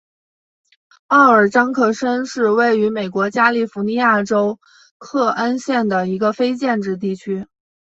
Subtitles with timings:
[1.05, 4.57] 奥尔章克申是位于美国加利福尼亚州
[4.97, 7.45] 克恩县的一个非建制地区。